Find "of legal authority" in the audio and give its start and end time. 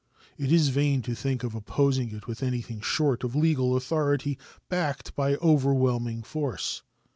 3.23-4.39